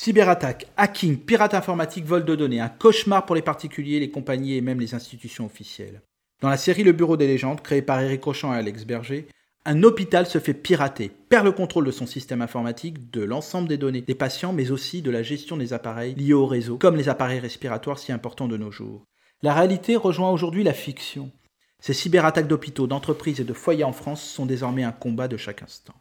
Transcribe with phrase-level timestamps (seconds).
[0.00, 4.60] Cyberattaque, hacking, pirate informatique, vol de données, un cauchemar pour les particuliers, les compagnies et
[4.60, 6.02] même les institutions officielles.
[6.40, 9.26] Dans la série Le Bureau des légendes, créée par Eric Rochant et Alex Berger,
[9.64, 13.76] un hôpital se fait pirater, perd le contrôle de son système informatique, de l'ensemble des
[13.76, 17.08] données des patients, mais aussi de la gestion des appareils liés au réseau, comme les
[17.08, 19.02] appareils respiratoires si importants de nos jours.
[19.42, 21.32] La réalité rejoint aujourd'hui la fiction.
[21.80, 25.64] Ces cyberattaques d'hôpitaux, d'entreprises et de foyers en France sont désormais un combat de chaque
[25.64, 25.94] instant.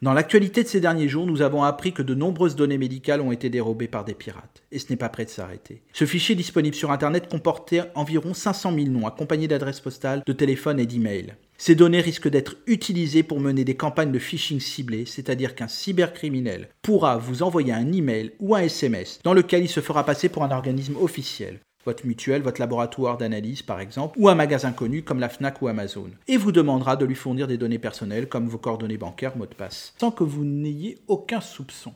[0.00, 3.32] Dans l'actualité de ces derniers jours, nous avons appris que de nombreuses données médicales ont
[3.32, 5.82] été dérobées par des pirates, et ce n'est pas prêt de s'arrêter.
[5.92, 10.78] Ce fichier disponible sur Internet comportait environ 500 000 noms accompagnés d'adresses postales, de téléphones
[10.78, 11.34] et d'emails.
[11.56, 16.68] Ces données risquent d'être utilisées pour mener des campagnes de phishing ciblées, c'est-à-dire qu'un cybercriminel
[16.80, 20.44] pourra vous envoyer un email ou un SMS dans lequel il se fera passer pour
[20.44, 25.20] un organisme officiel votre mutuelle, votre laboratoire d'analyse par exemple, ou un magasin connu comme
[25.20, 28.58] la FNAC ou Amazon, et vous demandera de lui fournir des données personnelles comme vos
[28.58, 31.94] coordonnées bancaires, mots de passe, sans que vous n'ayez aucun soupçon.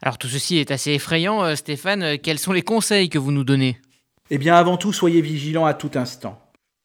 [0.00, 3.44] Alors tout ceci est assez effrayant, euh, Stéphane, quels sont les conseils que vous nous
[3.44, 3.78] donnez?
[4.30, 6.40] Eh bien avant tout, soyez vigilants à tout instant.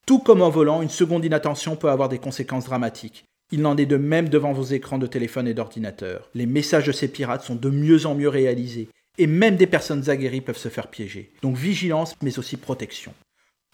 [0.05, 3.23] Tout comme en volant, une seconde inattention peut avoir des conséquences dramatiques.
[3.53, 6.29] Il n'en est de même devant vos écrans de téléphone et d'ordinateur.
[6.33, 10.09] Les messages de ces pirates sont de mieux en mieux réalisés et même des personnes
[10.09, 11.31] aguerries peuvent se faire piéger.
[11.41, 13.13] Donc vigilance, mais aussi protection.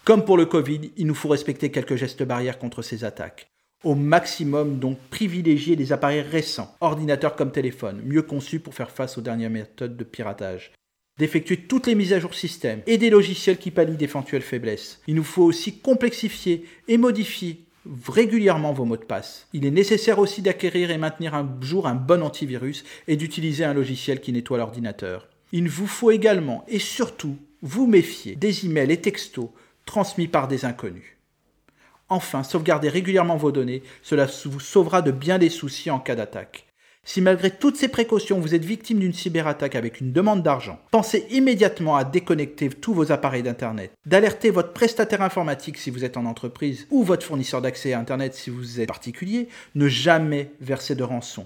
[0.04, 3.48] Comme pour le Covid, il nous faut respecter quelques gestes barrières contre ces attaques.
[3.84, 9.18] Au maximum, donc, privilégier des appareils récents, ordinateurs comme téléphone, mieux conçus pour faire face
[9.18, 10.72] aux dernières méthodes de piratage.
[11.20, 15.02] D'effectuer toutes les mises à jour système et des logiciels qui pallient d'éventuelles faiblesses.
[15.08, 17.66] Il nous faut aussi complexifier et modifier
[18.08, 19.48] régulièrement vos mots de passe.
[19.54, 23.74] Il est nécessaire aussi d'acquérir et maintenir un jour un bon antivirus et d'utiliser un
[23.74, 25.28] logiciel qui nettoie l'ordinateur.
[25.56, 29.52] Il vous faut également et surtout vous méfier des emails et textos
[29.86, 31.16] transmis par des inconnus.
[32.10, 36.66] Enfin, sauvegardez régulièrement vos données, cela vous sauvera de bien des soucis en cas d'attaque.
[37.06, 41.28] Si malgré toutes ces précautions vous êtes victime d'une cyberattaque avec une demande d'argent, pensez
[41.30, 46.26] immédiatement à déconnecter tous vos appareils d'Internet, d'alerter votre prestataire informatique si vous êtes en
[46.26, 51.04] entreprise ou votre fournisseur d'accès à Internet si vous êtes particulier, ne jamais verser de
[51.04, 51.46] rançon.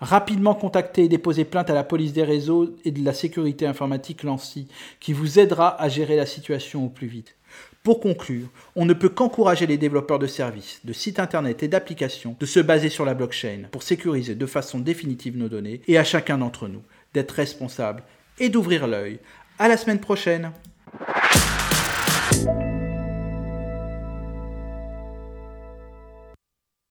[0.00, 4.22] Rapidement contacter et déposer plainte à la police des réseaux et de la sécurité informatique
[4.22, 4.68] Lancy,
[5.00, 7.34] qui vous aidera à gérer la situation au plus vite.
[7.82, 12.36] Pour conclure, on ne peut qu'encourager les développeurs de services, de sites internet et d'applications
[12.38, 16.04] de se baser sur la blockchain pour sécuriser de façon définitive nos données et à
[16.04, 16.82] chacun d'entre nous
[17.14, 18.02] d'être responsable
[18.38, 19.18] et d'ouvrir l'œil.
[19.58, 20.52] À la semaine prochaine!